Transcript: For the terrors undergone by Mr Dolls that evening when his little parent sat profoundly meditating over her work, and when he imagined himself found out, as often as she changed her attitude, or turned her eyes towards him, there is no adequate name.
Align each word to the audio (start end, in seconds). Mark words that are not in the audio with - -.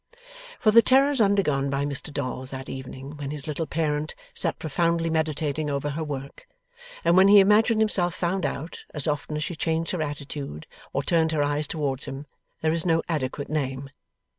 For 0.59 0.71
the 0.71 0.81
terrors 0.81 1.21
undergone 1.21 1.69
by 1.69 1.85
Mr 1.85 2.11
Dolls 2.11 2.49
that 2.49 2.67
evening 2.67 3.17
when 3.17 3.29
his 3.29 3.45
little 3.45 3.67
parent 3.67 4.15
sat 4.33 4.57
profoundly 4.57 5.11
meditating 5.11 5.69
over 5.69 5.91
her 5.91 6.03
work, 6.03 6.47
and 7.05 7.15
when 7.15 7.27
he 7.27 7.39
imagined 7.39 7.81
himself 7.81 8.15
found 8.15 8.43
out, 8.43 8.79
as 8.95 9.05
often 9.05 9.37
as 9.37 9.43
she 9.43 9.55
changed 9.55 9.91
her 9.91 10.01
attitude, 10.01 10.65
or 10.91 11.03
turned 11.03 11.31
her 11.33 11.43
eyes 11.43 11.67
towards 11.67 12.05
him, 12.05 12.25
there 12.61 12.73
is 12.73 12.83
no 12.83 13.03
adequate 13.07 13.47
name. 13.49 13.91